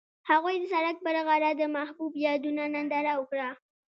[0.29, 3.49] هغوی د سړک پر غاړه د محبوب یادونه ننداره وکړه.